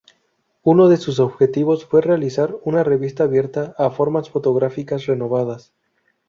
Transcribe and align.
Uno 0.63 0.89
de 0.89 0.97
sus 0.97 1.19
objetivos 1.19 1.85
fue 1.85 2.01
realizar 2.01 2.55
una 2.63 2.83
revista 2.83 3.25
abierta 3.25 3.75
a 3.77 3.91
formas 3.91 4.31
fotográficas 4.31 5.05
renovadas. 5.05 5.73